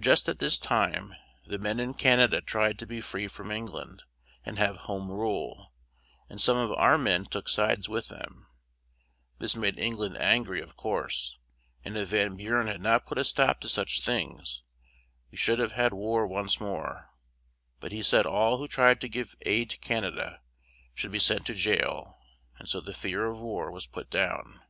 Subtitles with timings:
[0.00, 1.14] Just at this time
[1.46, 4.02] the men in Can a da tried to be free from Eng land,
[4.44, 5.72] and have home rule;
[6.28, 8.48] and some of our men took sides with them;
[9.38, 11.38] this made Eng land an gry of course;
[11.84, 14.64] and if Van Bu ren had not put a stop to such things,
[15.30, 17.12] we should have had war once more;
[17.78, 20.36] but he said all who tried to give aid to Can a da
[20.92, 22.18] should be sent to jail;
[22.58, 24.60] and so the fear of war was put down.